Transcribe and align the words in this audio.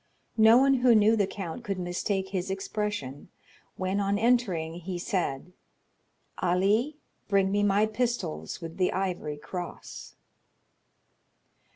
No 0.39 0.57
one 0.57 0.73
who 0.81 0.95
knew 0.95 1.15
the 1.15 1.27
count 1.27 1.63
could 1.63 1.77
mistake 1.77 2.29
his 2.29 2.49
expression 2.49 3.29
when, 3.77 3.99
on 3.99 4.17
entering, 4.17 4.79
he 4.79 4.97
said: 4.97 5.53
"Ali, 6.39 6.97
bring 7.27 7.51
me 7.51 7.61
my 7.61 7.85
pistols 7.85 8.59
with 8.61 8.77
the 8.77 8.91
ivory 8.93 9.37
cross." 9.37 10.15